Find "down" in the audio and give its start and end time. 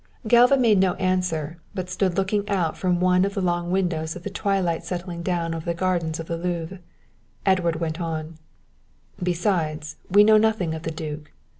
5.21-5.53